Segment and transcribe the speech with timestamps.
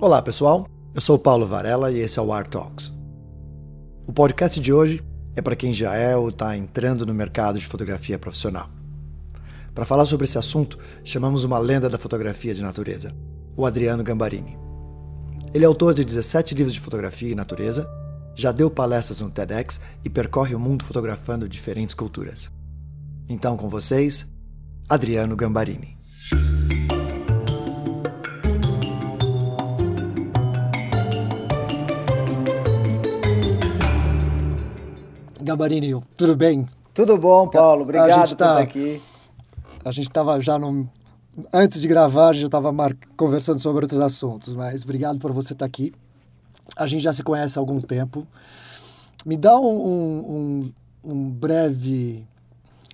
[0.00, 0.68] Olá, pessoal.
[0.94, 2.92] Eu sou o Paulo Varela e esse é o Art Talks.
[4.06, 5.02] O podcast de hoje
[5.34, 8.70] é para quem já é ou está entrando no mercado de fotografia profissional.
[9.74, 13.12] Para falar sobre esse assunto, chamamos uma lenda da fotografia de natureza,
[13.56, 14.56] o Adriano Gambarini.
[15.52, 17.90] Ele é autor de 17 livros de fotografia e natureza,
[18.36, 22.48] já deu palestras no TEDx e percorre o mundo fotografando diferentes culturas.
[23.28, 24.30] Então, com vocês,
[24.88, 25.97] Adriano Gambarini.
[35.48, 36.68] Gambarini, tudo bem?
[36.92, 37.80] Tudo bom, Paulo.
[37.80, 39.00] Obrigado por tá, estar aqui.
[39.82, 40.86] A gente estava já no,
[41.50, 42.70] antes de gravar, a gente estava
[43.16, 45.94] conversando sobre outros assuntos, mas obrigado por você estar aqui.
[46.76, 48.26] A gente já se conhece há algum tempo.
[49.24, 52.26] Me dá um, um, um breve,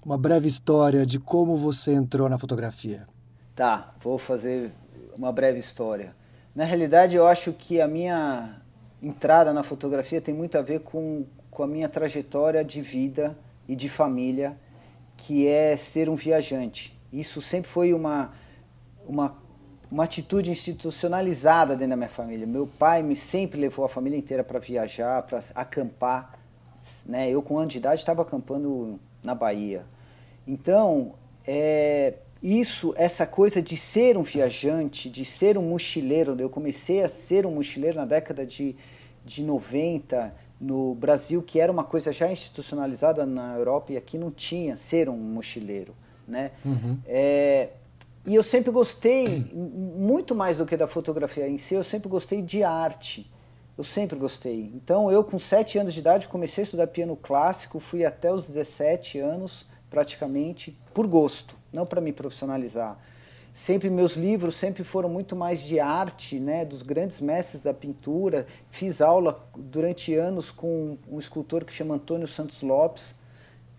[0.07, 3.09] uma breve história de como você entrou na fotografia.
[3.57, 4.71] Tá, vou fazer
[5.19, 6.15] uma breve história.
[6.55, 8.61] Na realidade, eu acho que a minha
[9.03, 13.77] entrada na fotografia tem muito a ver com com a minha trajetória de vida e
[13.77, 14.59] de família,
[15.17, 16.99] que é ser um viajante.
[17.13, 18.33] Isso sempre foi uma,
[19.07, 19.37] uma,
[19.89, 22.45] uma atitude institucionalizada dentro da minha família.
[22.45, 26.37] Meu pai me sempre levou a família inteira para viajar, para acampar.
[27.07, 27.31] Né?
[27.31, 29.87] Eu, com um ano de idade, estava acampando na Bahia.
[30.47, 31.15] Então,
[31.47, 37.09] é, isso, essa coisa de ser um viajante, de ser um mochileiro, eu comecei a
[37.09, 38.75] ser um mochileiro na década de,
[39.25, 44.31] de 90, no Brasil, que era uma coisa já institucionalizada na Europa e aqui não
[44.31, 45.95] tinha, ser um mochileiro.
[46.27, 46.53] Né?
[46.65, 46.99] Uhum.
[47.07, 47.69] É,
[48.27, 52.41] e eu sempre gostei, muito mais do que da fotografia em si, eu sempre gostei
[52.41, 53.31] de arte.
[53.77, 54.71] Eu sempre gostei.
[54.75, 58.47] Então, eu, com 7 anos de idade, comecei a estudar piano clássico, fui até os
[58.47, 62.97] 17 anos, praticamente, por gosto, não para me profissionalizar
[63.55, 68.47] sempre meus livros sempre foram muito mais de arte, né, dos grandes mestres da pintura.
[68.69, 73.15] Fiz aula durante anos com um escultor que chama Antônio Santos Lopes,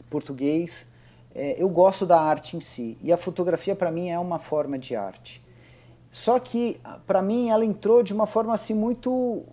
[0.10, 0.88] português.
[1.36, 4.80] É, eu gosto da arte em si e a fotografia para mim é uma forma
[4.80, 5.44] de arte.
[6.10, 9.44] Só que para mim ela entrou de uma forma assim muito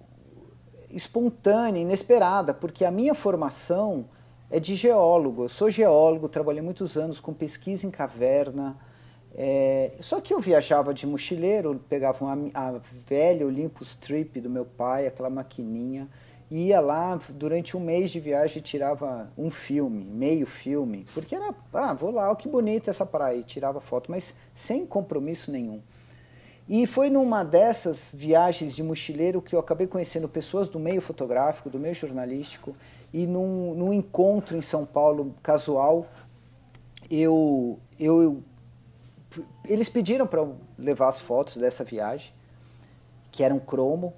[0.88, 4.04] espontânea, inesperada, porque a minha formação
[4.48, 5.46] é de geólogo.
[5.46, 8.76] Eu sou geólogo, trabalhei muitos anos com pesquisa em caverna
[9.34, 14.64] é, só que eu viajava de mochileiro, pegava uma, a velha Olympus Trip do meu
[14.64, 16.08] pai, aquela maquininha,
[16.50, 21.54] ia lá durante um mês de viagem e tirava um filme, meio filme, porque era,
[21.72, 25.80] ah, vou lá, que bonito essa praia, e tirava foto, mas sem compromisso nenhum.
[26.68, 31.70] E foi numa dessas viagens de mochileiro que eu acabei conhecendo pessoas do meio fotográfico,
[31.70, 32.76] do meio jornalístico,
[33.12, 36.06] e num, num encontro em São Paulo casual,
[37.10, 38.42] eu, eu
[39.64, 42.32] eles pediram para eu levar as fotos dessa viagem,
[43.30, 44.12] que era um cromo,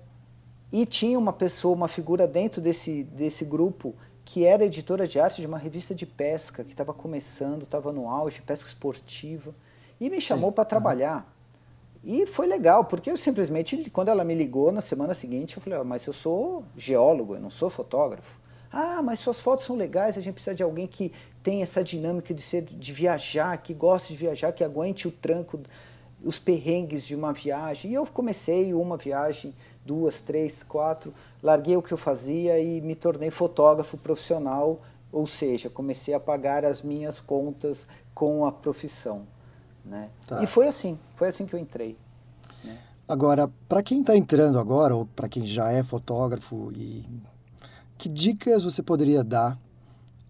[0.72, 5.40] e tinha uma pessoa, uma figura dentro desse, desse grupo que era editora de arte
[5.40, 9.54] de uma revista de pesca que estava começando, estava no auge, pesca esportiva,
[10.00, 11.30] e me chamou para trabalhar.
[12.02, 15.78] E foi legal, porque eu simplesmente, quando ela me ligou na semana seguinte, eu falei,
[15.78, 18.38] oh, mas eu sou geólogo, eu não sou fotógrafo.
[18.76, 21.12] Ah, mas suas fotos são legais, a gente precisa de alguém que
[21.44, 25.60] tem essa dinâmica de ser de viajar, que gosta de viajar, que aguente o tranco,
[26.24, 27.92] os perrengues de uma viagem.
[27.92, 29.54] E eu comecei uma viagem,
[29.86, 34.80] duas, três, quatro, larguei o que eu fazia e me tornei fotógrafo profissional,
[35.12, 39.22] ou seja, comecei a pagar as minhas contas com a profissão.
[39.84, 40.10] Né?
[40.26, 40.42] Tá.
[40.42, 41.96] E foi assim, foi assim que eu entrei.
[42.64, 42.76] Né?
[43.06, 47.06] Agora, para quem está entrando agora, ou para quem já é fotógrafo e
[47.96, 49.58] que dicas você poderia dar uh,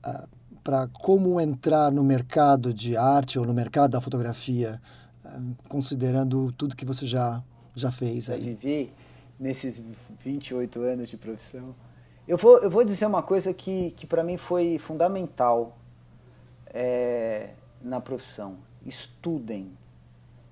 [0.02, 0.28] ah,
[0.62, 4.80] para como entrar no mercado de arte ou no mercado da fotografia,
[5.24, 7.42] uh, considerando tudo que você já,
[7.74, 8.40] já fez aí?
[8.40, 8.92] Já vivi
[9.38, 9.82] nesses
[10.20, 11.74] 28 anos de profissão.
[12.26, 15.76] Eu vou, eu vou dizer uma coisa que, que para mim foi fundamental
[16.72, 17.50] é,
[17.82, 18.56] na profissão.
[18.86, 19.70] Estudem.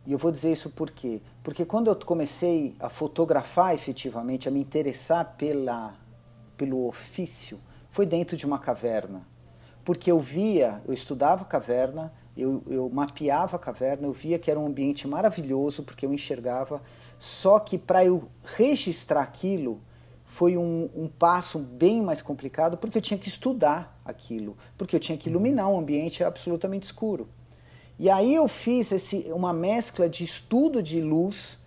[0.05, 1.23] E eu vou dizer isso por quê?
[1.43, 5.95] Porque quando eu comecei a fotografar efetivamente, a me interessar pela
[6.57, 7.61] pelo ofício
[7.91, 9.27] foi dentro de uma caverna.
[9.85, 14.51] Porque eu via, eu estudava a caverna, eu, eu mapeava a caverna, eu via que
[14.51, 16.81] era um ambiente maravilhoso, porque eu enxergava.
[17.19, 19.81] Só que para eu registrar aquilo,
[20.25, 25.01] foi um, um, passo bem mais complicado, porque eu tinha que estudar aquilo, porque eu
[25.01, 27.29] tinha que iluminar um ambiente absolutamente escuro.
[27.99, 31.59] E aí eu fiz esse, uma mescla de estudo de luz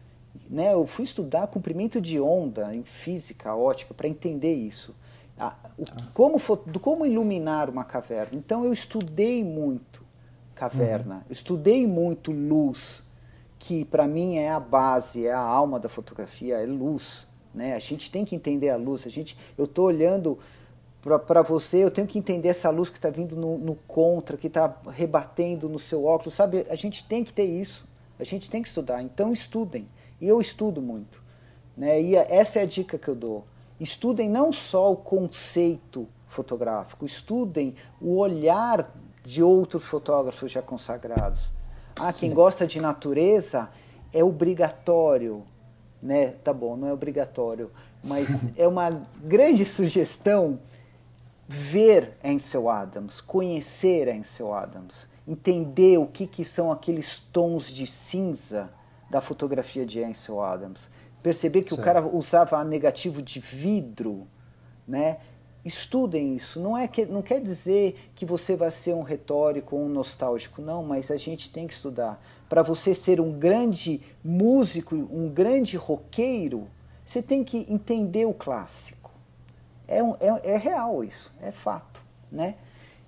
[0.49, 4.95] né, eu fui estudar comprimento de onda em física ótica para entender isso.
[5.37, 5.95] Ah, o, tá.
[6.13, 6.37] como,
[6.79, 8.37] como iluminar uma caverna.
[8.37, 10.03] Então eu estudei muito
[10.53, 11.21] caverna, uhum.
[11.29, 13.03] estudei muito luz.
[13.59, 17.27] que para mim é a base, é a alma da fotografia, é luz.
[17.53, 17.73] Né?
[17.73, 19.05] A gente tem que entender a luz.
[19.05, 20.37] A gente, eu estou olhando
[21.01, 24.47] para você, eu tenho que entender essa luz que está vindo no, no, contra, que
[24.47, 26.65] está rebatendo no seu óculos, sabe?
[26.67, 27.85] A gente tem que ter isso,
[28.19, 29.03] a gente tem que estudar.
[29.03, 29.87] Então estudem.
[30.19, 31.21] E eu estudo muito.
[31.75, 32.01] Né?
[32.01, 33.45] E essa é a dica que eu dou.
[33.79, 38.91] Estudem não só o conceito fotográfico, estudem o olhar
[39.23, 41.53] de outros fotógrafos já consagrados.
[41.99, 42.35] Ah, quem Sim.
[42.35, 43.69] gosta de natureza
[44.13, 45.43] é obrigatório,
[46.01, 46.35] né?
[46.43, 47.71] Tá bom, não é obrigatório,
[48.03, 48.27] mas
[48.57, 50.59] é uma grande sugestão
[51.47, 58.69] ver Ansel Adams, conhecer Ansel Adams, entender o que, que são aqueles tons de cinza
[59.09, 60.89] da fotografia de Ansel Adams,
[61.21, 64.27] perceber que o cara usava negativo de vidro,
[64.87, 65.17] né?
[65.63, 66.59] Estudem isso.
[66.59, 70.61] Não é que não quer dizer que você vai ser um retórico ou um nostálgico,
[70.61, 72.23] não, mas a gente tem que estudar.
[72.47, 76.67] Para você ser um grande músico, um grande roqueiro,
[77.03, 79.11] você tem que entender o clássico.
[79.87, 82.55] É, um, é, é real isso, é fato, né?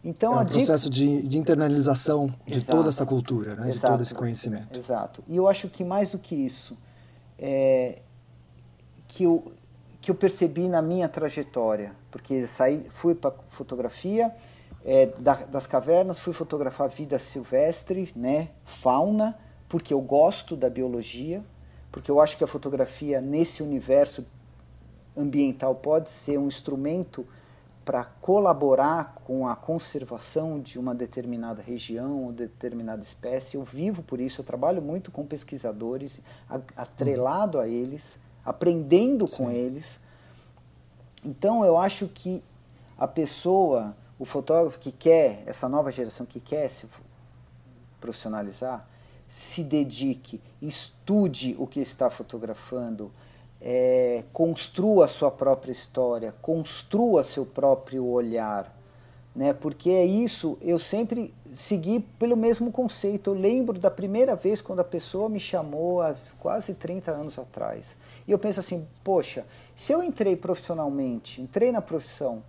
[0.04, 1.22] Então, é um processo dica...
[1.22, 2.78] de, de, internalização de Exato.
[2.78, 3.72] toda essa cultura, né?
[3.72, 4.78] de todo esse conhecimento.
[4.78, 5.24] Exato.
[5.28, 6.78] E eu acho que mais do que isso,
[7.38, 8.00] é,
[9.08, 9.52] que, eu,
[10.00, 14.34] que eu percebi na minha trajetória, porque saí, fui para fotografia
[14.86, 18.50] é, da, das cavernas, fui fotografar vida silvestre, né?
[18.64, 21.44] fauna, porque eu gosto da biologia,
[21.92, 24.26] porque eu acho que a fotografia nesse universo
[25.16, 27.28] ambiental pode ser um instrumento
[27.88, 33.56] para colaborar com a conservação de uma determinada região ou determinada espécie.
[33.56, 36.20] Eu vivo por isso, eu trabalho muito com pesquisadores,
[36.76, 39.38] atrelado a eles, aprendendo Sim.
[39.38, 40.02] com eles.
[41.24, 42.44] Então eu acho que
[42.98, 46.90] a pessoa, o fotógrafo que quer, essa nova geração que quer se
[48.02, 48.86] profissionalizar,
[49.30, 53.14] se dedique, estude o que está fotografando,
[53.62, 58.76] é, construa sua própria história, construa seu próprio olhar.
[59.36, 59.54] Né?
[59.54, 63.32] Porque é isso, eu sempre segui pelo mesmo conceito.
[63.32, 67.98] Eu lembro da primeira vez quando a pessoa me chamou há quase 30 anos atrás.
[68.28, 69.46] E eu penso assim, poxa,
[69.76, 72.44] se eu entrei profissionalmente, entrei na profissão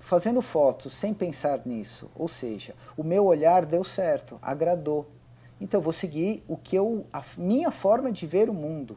[0.00, 5.06] fazendo fotos sem pensar nisso, ou seja, o meu olhar deu certo, agradou.
[5.60, 8.96] Então eu vou seguir o que eu a minha forma de ver o mundo.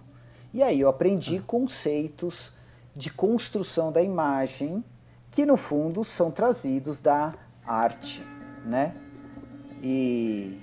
[0.53, 2.51] E aí eu aprendi conceitos
[2.95, 4.83] de construção da imagem
[5.31, 7.33] que no fundo são trazidos da
[7.65, 8.21] arte,
[8.65, 8.93] né?
[9.81, 10.61] E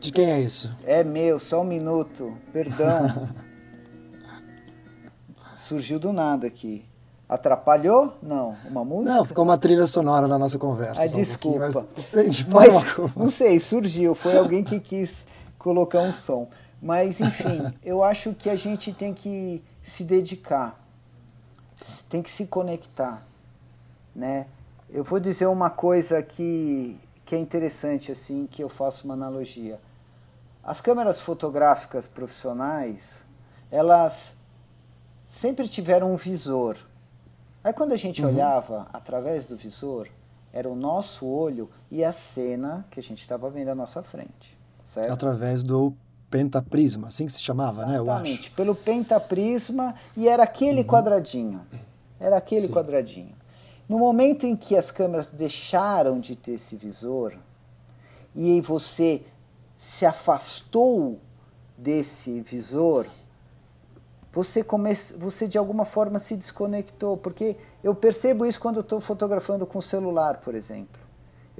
[0.00, 0.74] de quem é isso?
[0.84, 3.28] É meu, só um minuto, perdão.
[5.54, 6.84] Surgiu do nada aqui.
[7.28, 8.16] Atrapalhou?
[8.20, 8.56] Não.
[8.68, 9.14] Uma música?
[9.14, 11.02] Não, ficou uma trilha sonora na nossa conversa.
[11.02, 11.66] Ah, desculpa.
[11.66, 11.86] Um
[12.48, 14.14] mas, mas não sei, surgiu.
[14.14, 15.26] Foi alguém que quis
[15.58, 16.48] colocar um som.
[16.80, 20.80] Mas, enfim, eu acho que a gente tem que se dedicar,
[22.08, 23.22] tem que se conectar,
[24.14, 24.46] né?
[24.88, 29.80] Eu vou dizer uma coisa que, que é interessante, assim, que eu faço uma analogia.
[30.62, 33.24] As câmeras fotográficas profissionais,
[33.70, 34.34] elas
[35.24, 36.76] sempre tiveram um visor.
[37.62, 38.28] Aí quando a gente uhum.
[38.28, 40.08] olhava através do visor,
[40.52, 44.58] era o nosso olho e a cena que a gente estava vendo à nossa frente,
[44.82, 45.12] certo?
[45.12, 45.94] Através do
[46.30, 48.36] pentaprisma, assim que se chamava, Exatamente, né?
[48.36, 48.52] Eu acho.
[48.52, 50.86] pelo pentaprisma e era aquele uhum.
[50.86, 51.60] quadradinho.
[52.18, 52.72] Era aquele Sim.
[52.72, 53.34] quadradinho.
[53.88, 57.34] No momento em que as câmeras deixaram de ter esse visor
[58.34, 59.22] e você
[59.76, 61.18] se afastou
[61.76, 63.06] desse visor,
[64.32, 64.94] você, come...
[64.94, 67.16] você de alguma forma se desconectou.
[67.16, 71.00] Porque eu percebo isso quando estou fotografando com o celular, por exemplo.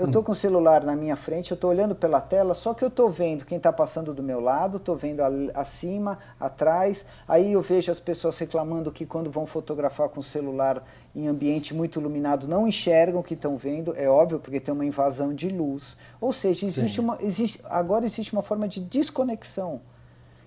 [0.00, 2.82] Eu estou com o celular na minha frente, eu estou olhando pela tela, só que
[2.82, 5.20] eu estou vendo quem está passando do meu lado, estou vendo
[5.52, 7.04] acima, atrás.
[7.28, 10.82] Aí eu vejo as pessoas reclamando que quando vão fotografar com o celular
[11.14, 13.94] em ambiente muito iluminado não enxergam o que estão vendo.
[13.94, 15.98] É óbvio, porque tem uma invasão de luz.
[16.18, 19.82] Ou seja, existe uma, existe, agora existe uma forma de desconexão.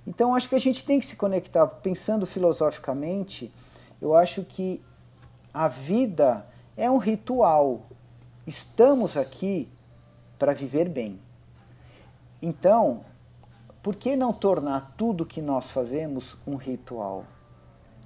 [0.07, 1.67] Então acho que a gente tem que se conectar.
[1.67, 3.53] Pensando filosoficamente,
[4.01, 4.81] eu acho que
[5.53, 6.43] a vida
[6.75, 7.83] é um ritual
[8.45, 9.69] Estamos aqui
[10.37, 11.19] para viver bem.
[12.41, 13.05] Então,
[13.81, 17.25] por que não tornar tudo que nós fazemos um ritual?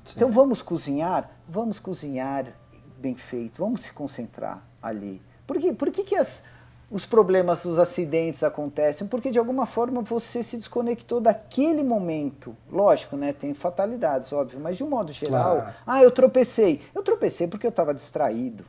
[0.06, 0.14] Sim.
[0.16, 1.30] Então vamos cozinhar?
[1.50, 2.54] Vamos cozinhar
[3.00, 5.22] bem feito, vamos se concentrar ali.
[5.46, 5.74] Por, quê?
[5.74, 6.44] por que, que as,
[6.92, 9.08] os problemas, os acidentes acontecem?
[9.08, 12.56] Porque de alguma forma você se desconectou daquele momento.
[12.72, 13.34] Lógico, né?
[13.34, 15.56] Tem fatalidades, óbvio, mas de um modo geral.
[15.56, 15.76] Claro.
[15.86, 16.82] Ah, eu tropecei.
[16.94, 18.64] Eu tropecei porque eu estava distraído.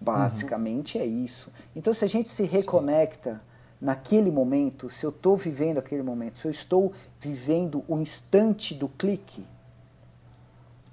[0.00, 1.04] Basicamente uhum.
[1.04, 1.50] é isso.
[1.74, 3.40] Então, se a gente se reconecta,
[3.80, 8.88] naquele momento, se eu estou vivendo aquele momento, se eu estou vivendo o instante do
[8.88, 9.44] clique,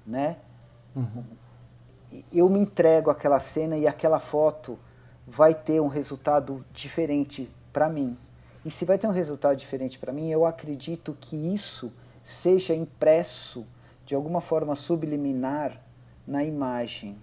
[0.06, 0.36] né?
[0.94, 1.24] Uhum.
[2.32, 4.78] Eu me entrego àquela cena e aquela foto
[5.26, 8.16] vai ter um resultado diferente para mim.
[8.64, 13.66] E se vai ter um resultado diferente para mim, eu acredito que isso seja impresso
[14.04, 15.80] de alguma forma subliminar
[16.26, 17.18] na imagem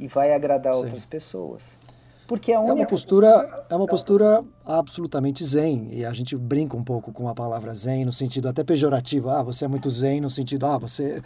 [0.00, 0.80] e vai agradar Sim.
[0.80, 1.78] outras pessoas.
[2.26, 2.72] Porque a única...
[2.72, 7.28] é uma postura é uma postura absolutamente zen e a gente brinca um pouco com
[7.28, 9.28] a palavra zen no sentido até pejorativo.
[9.28, 11.22] Ah, você é muito zen no sentido ah, você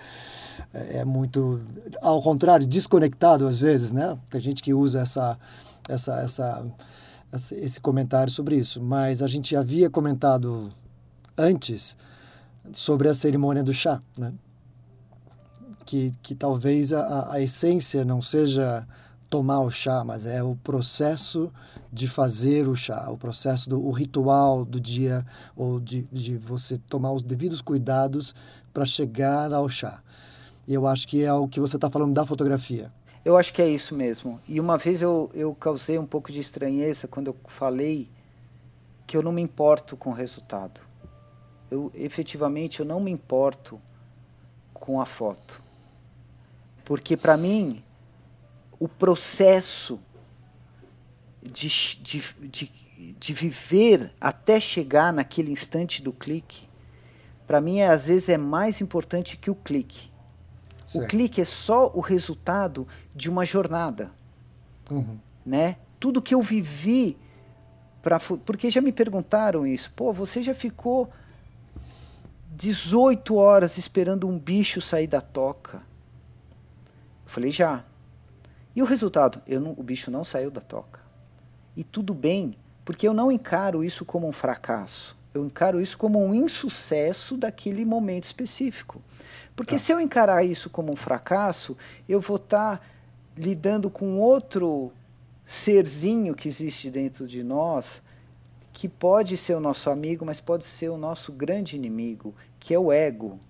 [0.73, 1.61] é muito
[2.01, 4.19] ao contrário, desconectado às vezes, né?
[4.31, 5.39] Tem gente que usa essa
[5.89, 6.67] essa essa
[7.53, 10.73] esse comentário sobre isso, mas a gente havia comentado
[11.37, 11.97] antes
[12.73, 14.33] sobre a cerimônia do chá, né?
[15.85, 18.87] Que, que talvez a, a essência não seja
[19.29, 21.53] tomar o chá, mas é o processo
[21.93, 25.27] de fazer o chá, o processo do o ritual do dia
[25.57, 28.35] ou de, de você tomar os devidos cuidados
[28.73, 30.03] para chegar ao chá.
[30.69, 32.93] E eu acho que é o que você está falando da fotografia.
[33.25, 34.41] Eu acho que é isso mesmo.
[34.47, 38.09] E uma vez eu, eu causei um pouco de estranheza quando eu falei
[39.07, 40.81] que eu não me importo com o resultado.
[41.71, 43.81] Eu efetivamente eu não me importo
[44.73, 45.64] com a foto.
[46.85, 47.83] Porque para mim
[48.79, 50.01] o processo
[51.43, 51.69] de,
[52.01, 52.73] de, de,
[53.19, 56.69] de viver até chegar naquele instante do clique,
[57.47, 60.11] para mim, é, às vezes, é mais importante que o clique.
[60.87, 61.05] Certo.
[61.05, 64.11] O clique é só o resultado de uma jornada.
[64.91, 65.19] Uhum.
[65.45, 65.77] Né?
[66.01, 67.17] Tudo que eu vivi.
[68.03, 69.91] Pra, porque já me perguntaram isso.
[69.95, 71.09] Pô, você já ficou
[72.53, 75.83] 18 horas esperando um bicho sair da toca?
[77.35, 77.85] Falei, já.
[78.77, 79.43] E o resultado?
[79.45, 81.01] Eu não, o bicho não saiu da toca.
[81.77, 85.17] E tudo bem, porque eu não encaro isso como um fracasso.
[85.35, 89.03] Eu encaro isso como um insucesso daquele momento específico.
[89.57, 89.79] Porque ah.
[89.81, 91.77] se eu encarar isso como um fracasso,
[92.09, 92.85] eu vou estar tá
[93.37, 94.93] lidando com outro
[95.45, 98.01] serzinho que existe dentro de nós,
[98.73, 102.79] que pode ser o nosso amigo, mas pode ser o nosso grande inimigo, que é
[102.79, 103.41] o ego.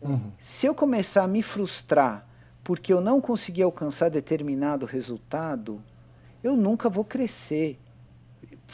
[0.00, 0.32] Uhum.
[0.40, 2.25] Se eu começar a me frustrar
[2.66, 5.80] porque eu não consegui alcançar determinado resultado,
[6.42, 7.78] eu nunca vou crescer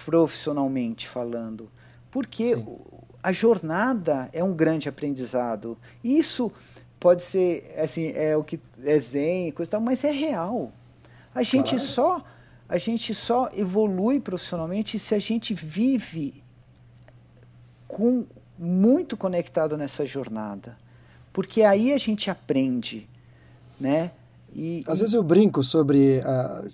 [0.02, 1.70] profissionalmente falando.
[2.10, 2.78] Porque Sim.
[3.22, 5.76] a jornada é um grande aprendizado.
[6.02, 6.50] Isso
[6.98, 10.72] pode ser, assim, é o que é zen, coisa tal, mas é real.
[11.34, 11.84] A gente claro.
[11.84, 12.24] só
[12.70, 16.42] a gente só evolui profissionalmente se a gente vive
[17.86, 18.24] com
[18.58, 20.78] muito conectado nessa jornada.
[21.30, 23.06] Porque aí a gente aprende
[23.80, 24.12] né?
[24.54, 25.00] E, Às e...
[25.00, 26.70] vezes eu brinco sobre uh,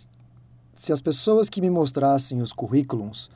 [0.74, 3.30] se as pessoas que me mostrassem os currículos,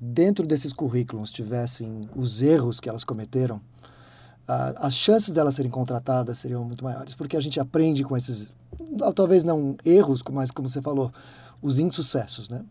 [0.00, 6.38] dentro desses currículos tivessem os erros que elas cometeram, uh, as chances delas serem contratadas
[6.38, 8.52] seriam muito maiores, porque a gente aprende com esses,
[9.14, 11.12] talvez não erros, mas como você falou,
[11.60, 12.64] os insucessos, né?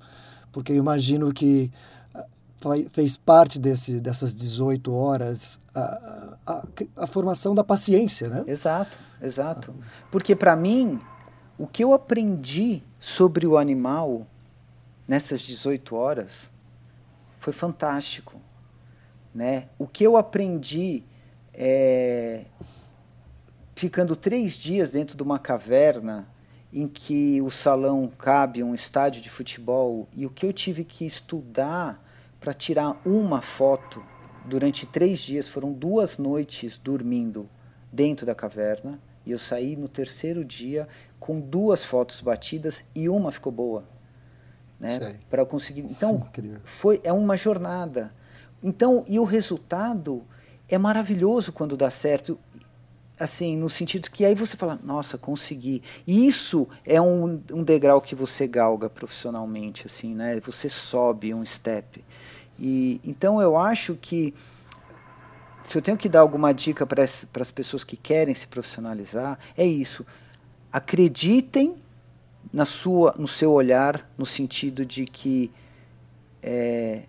[0.51, 1.71] Porque eu imagino que
[2.89, 6.63] fez parte desse, dessas 18 horas a, a,
[6.97, 8.43] a, formação da paciência, né?
[8.47, 9.73] Exato, exato.
[10.11, 10.99] Porque para mim,
[11.57, 14.27] o que eu aprendi sobre o animal
[15.07, 16.51] nessas 18 horas
[17.37, 18.39] foi fantástico,
[19.33, 19.69] né?
[19.77, 21.03] O que eu aprendi
[21.53, 22.45] é,
[23.75, 26.27] ficando três dias dentro de uma caverna
[26.71, 31.05] em que o salão cabe um estádio de futebol e o que eu tive que
[31.05, 32.08] estudar
[32.39, 34.03] para tirar uma foto
[34.46, 35.48] durante três dias.
[35.48, 37.50] Foram duas noites dormindo
[37.91, 39.00] dentro da caverna.
[39.25, 40.88] E eu saí no terceiro dia
[41.19, 43.84] com duas fotos batidas e uma ficou boa.
[44.79, 45.17] Né?
[45.29, 45.81] Para eu conseguir.
[45.81, 46.27] Então,
[46.63, 48.10] foi, é uma jornada.
[48.63, 50.24] Então, e o resultado
[50.67, 52.39] é maravilhoso quando dá certo.
[53.19, 55.84] Assim, no sentido que aí você fala, nossa, consegui.
[56.08, 60.39] E isso é um, um degrau que você galga profissionalmente, assim, né?
[60.39, 62.01] Você sobe um step.
[62.59, 64.33] E então eu acho que
[65.63, 69.65] se eu tenho que dar alguma dica para as pessoas que querem se profissionalizar, é
[69.65, 70.05] isso.
[70.71, 71.81] Acreditem
[72.51, 75.51] na sua, no seu olhar, no sentido de que
[76.41, 77.03] é,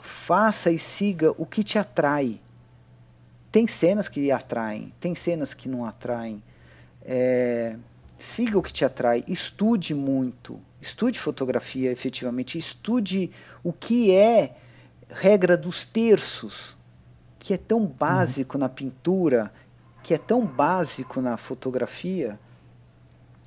[0.00, 2.40] faça e siga o que te atrai.
[3.50, 6.42] Tem cenas que atraem, tem cenas que não atraem.
[7.04, 7.76] É,
[8.18, 13.30] siga o que te atrai, estude muito, estude fotografia efetivamente, estude
[13.62, 14.56] o que é
[15.08, 16.76] regra dos terços,
[17.38, 18.60] que é tão básico uhum.
[18.60, 19.52] na pintura,
[20.02, 22.38] que é tão básico na fotografia.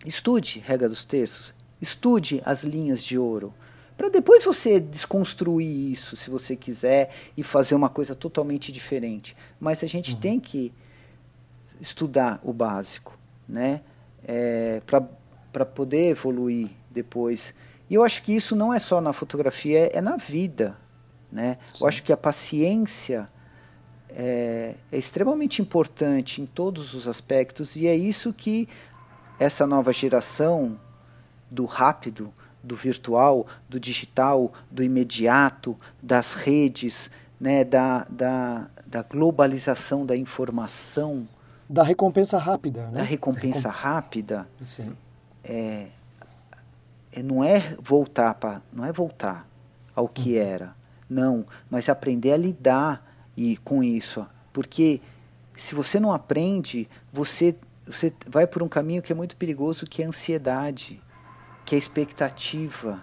[0.05, 3.53] Estude regra dos terços, estude as linhas de ouro,
[3.97, 9.35] para depois você desconstruir isso, se você quiser, e fazer uma coisa totalmente diferente.
[9.59, 10.19] Mas a gente uhum.
[10.19, 10.73] tem que
[11.79, 13.17] estudar o básico,
[13.47, 13.81] né?
[14.27, 14.81] É,
[15.51, 17.53] para poder evoluir depois.
[17.89, 20.77] E eu acho que isso não é só na fotografia, é, é na vida.
[21.31, 21.57] Né?
[21.79, 23.29] Eu acho que a paciência
[24.09, 28.67] é, é extremamente importante em todos os aspectos e é isso que
[29.37, 30.79] essa nova geração
[31.51, 40.05] do rápido, do virtual, do digital, do imediato, das redes, né, da, da, da globalização
[40.05, 41.27] da informação.
[41.69, 42.99] Da recompensa rápida, né?
[42.99, 43.81] Da recompensa Recom...
[43.81, 44.47] rápida.
[44.61, 44.95] Sim.
[45.43, 45.87] É,
[47.23, 49.47] não é voltar para não é voltar
[49.95, 50.43] ao que uhum.
[50.45, 50.75] era,
[51.09, 53.05] não, mas aprender a lidar
[53.37, 55.01] e com isso, porque
[55.55, 57.55] se você não aprende, você
[57.85, 60.99] você vai por um caminho que é muito perigoso, que é a ansiedade,
[61.63, 62.99] que é a expectativa.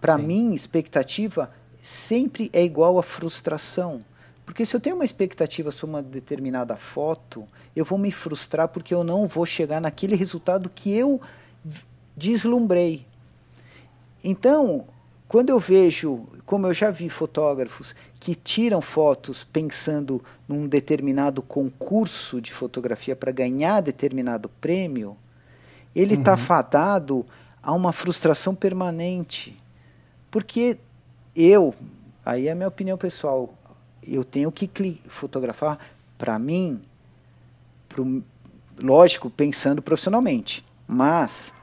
[0.00, 4.04] Para mim, expectativa sempre é igual a frustração.
[4.46, 8.94] Porque se eu tenho uma expectativa sobre uma determinada foto, eu vou me frustrar porque
[8.94, 11.20] eu não vou chegar naquele resultado que eu
[12.16, 13.06] deslumbrei.
[14.22, 14.86] Então,
[15.26, 22.40] quando eu vejo, como eu já vi fotógrafos que tiram fotos pensando num determinado concurso
[22.40, 25.16] de fotografia para ganhar determinado prêmio,
[25.94, 26.36] ele está uhum.
[26.36, 27.26] fadado
[27.62, 29.56] a uma frustração permanente.
[30.30, 30.78] Porque
[31.34, 31.74] eu,
[32.24, 33.54] aí é a minha opinião pessoal,
[34.02, 34.70] eu tenho que
[35.08, 35.78] fotografar
[36.18, 36.82] para mim,
[37.88, 38.22] pro,
[38.80, 41.54] lógico, pensando profissionalmente, mas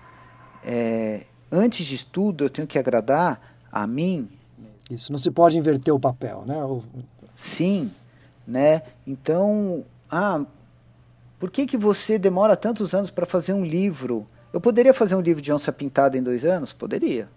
[0.63, 4.29] é, antes de tudo, eu tenho que agradar a mim.
[4.89, 6.63] Isso, não se pode inverter o papel, né?
[6.63, 6.83] O...
[7.35, 7.91] Sim,
[8.47, 8.81] né?
[9.05, 10.43] Então, ah,
[11.39, 14.25] por que, que você demora tantos anos para fazer um livro?
[14.51, 16.73] Eu poderia fazer um livro de onça pintada em dois anos?
[16.73, 17.29] Poderia.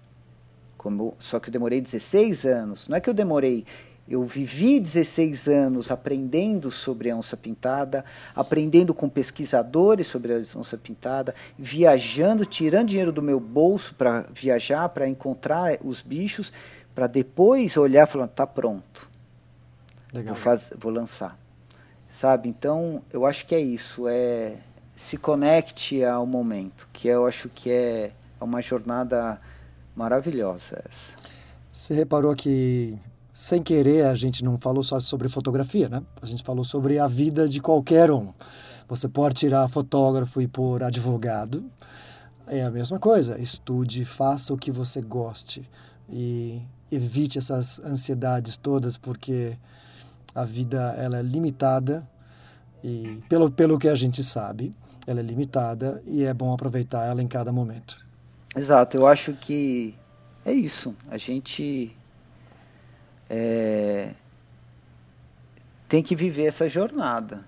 [0.76, 2.88] Como, só que eu demorei 16 anos.
[2.88, 3.64] Não é que eu demorei,
[4.12, 8.04] eu vivi 16 anos aprendendo sobre a onça pintada,
[8.37, 14.87] aprendendo com pesquisadores sobre a onça pintada, viajando, tirando dinheiro do meu bolso para viajar,
[14.90, 16.53] para encontrar os bichos,
[16.94, 19.09] para depois olhar e falar, tá pronto.
[20.12, 20.35] Legal.
[20.35, 21.38] Vou, faz, vou lançar.
[22.11, 22.51] Sabe?
[22.51, 24.59] Então, eu acho que é isso, é
[24.94, 29.40] se conecte ao momento, que eu acho que é uma jornada
[29.96, 31.16] maravilhosa essa.
[31.72, 32.98] Você reparou que
[33.33, 36.03] sem querer, a gente não falou só sobre fotografia, né?
[36.21, 38.33] A gente falou sobre a vida de qualquer um.
[38.88, 41.64] Você pode tirar fotógrafo e pôr advogado.
[42.47, 43.40] É a mesma coisa.
[43.40, 45.66] Estude, faça o que você goste
[46.11, 49.57] e evite essas ansiedades todas, porque
[50.35, 52.07] a vida ela é limitada
[52.85, 54.75] e pelo pelo que a gente sabe,
[55.07, 57.97] ela é limitada e é bom aproveitar ela em cada momento.
[58.55, 58.99] Exato.
[58.99, 59.95] Eu acho que
[60.45, 60.95] é isso.
[61.09, 61.97] A gente
[63.33, 64.11] é,
[65.88, 67.40] tem que viver essa jornada.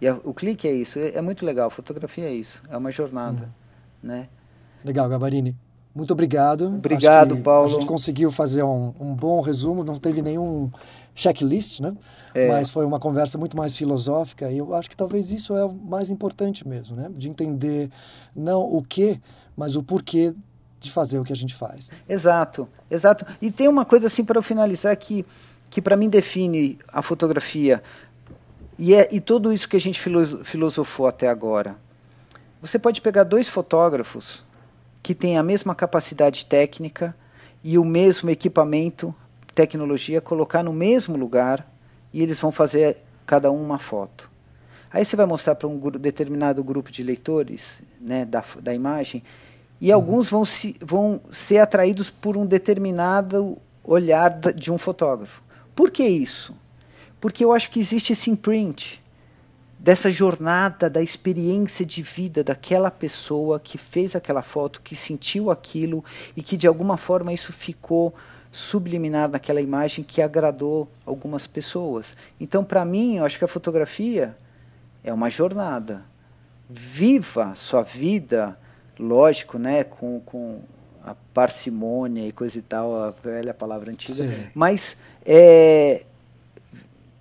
[0.00, 2.92] E a, o clique é isso, é, é, muito legal, fotografia é isso, é uma
[2.92, 4.08] jornada, uhum.
[4.08, 4.28] né?
[4.84, 5.56] Legal, Gabarini.
[5.92, 6.66] Muito obrigado.
[6.66, 7.68] Obrigado, Paulo.
[7.68, 10.70] A gente conseguiu fazer um, um, bom resumo, não teve nenhum
[11.14, 11.96] checklist, né?
[12.34, 12.48] É.
[12.48, 15.72] Mas foi uma conversa muito mais filosófica e eu acho que talvez isso é o
[15.72, 17.10] mais importante mesmo, né?
[17.16, 17.90] De entender
[18.34, 19.18] não o que,
[19.56, 20.34] mas o porquê
[20.86, 21.90] de fazer o que a gente faz.
[22.08, 23.26] Exato, exato.
[23.40, 25.26] E tem uma coisa assim para eu finalizar que,
[25.68, 27.82] que para mim define a fotografia
[28.78, 30.00] e, é, e tudo isso que a gente
[30.44, 31.76] filosofou até agora.
[32.60, 34.44] Você pode pegar dois fotógrafos
[35.02, 37.14] que têm a mesma capacidade técnica
[37.62, 39.14] e o mesmo equipamento,
[39.54, 41.66] tecnologia, colocar no mesmo lugar
[42.12, 44.30] e eles vão fazer cada um uma foto.
[44.92, 49.22] Aí você vai mostrar para um determinado grupo de leitores né, da, da imagem
[49.80, 55.42] e alguns vão, se, vão ser atraídos por um determinado olhar de um fotógrafo.
[55.74, 56.54] Por que isso?
[57.20, 59.02] Porque eu acho que existe esse imprint
[59.78, 66.04] dessa jornada, da experiência de vida daquela pessoa que fez aquela foto, que sentiu aquilo
[66.36, 68.14] e que de alguma forma isso ficou
[68.50, 72.16] subliminar naquela imagem que agradou algumas pessoas.
[72.40, 74.34] Então, para mim, eu acho que a fotografia
[75.04, 76.04] é uma jornada.
[76.68, 78.58] Viva sua vida
[78.98, 80.60] lógico, né, com, com
[81.04, 84.46] a parcimônia e coisa e tal, a velha palavra antiga, Sim.
[84.54, 86.04] mas é,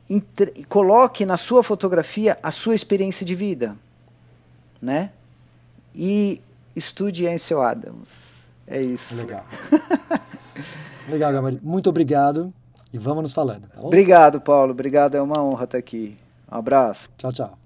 [0.09, 3.75] entre, coloque na sua fotografia a sua experiência de vida,
[4.81, 5.11] né?
[5.93, 6.41] E
[6.75, 8.43] estude Ansel Adams.
[8.67, 9.15] É isso.
[9.15, 9.45] Legal.
[11.07, 11.59] Legal, Gamari.
[11.61, 12.53] Muito obrigado
[12.91, 13.67] e vamos nos falando.
[13.67, 14.71] Tá obrigado, Paulo.
[14.71, 16.17] Obrigado, é uma honra estar aqui.
[16.51, 17.09] Um abraço.
[17.17, 17.64] Tchau, tchau.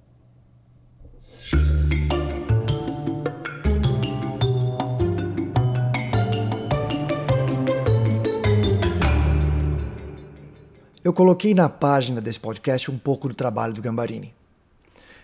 [11.10, 14.32] Eu coloquei na página desse podcast um pouco do trabalho do Gambarini.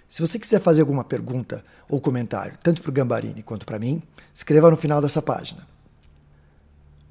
[0.09, 4.01] Se você quiser fazer alguma pergunta ou comentário, tanto para o Gambarini quanto para mim,
[4.33, 5.67] escreva no final dessa página.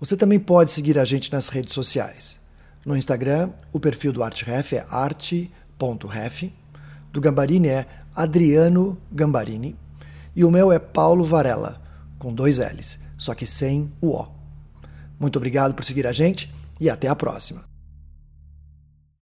[0.00, 2.40] Você também pode seguir a gente nas redes sociais.
[2.84, 6.52] No Instagram, o perfil do ArtRef é arte.ref,
[7.12, 9.76] do Gambarini é Adriano Gambarini
[10.34, 11.80] e o meu é Paulo Varela,
[12.18, 14.26] com dois L's, só que sem o O.
[15.20, 17.73] Muito obrigado por seguir a gente e até a próxima.